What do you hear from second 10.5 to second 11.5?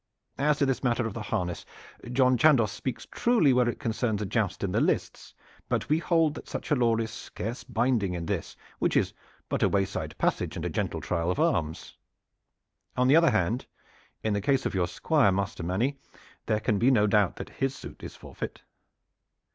and a gentle trial of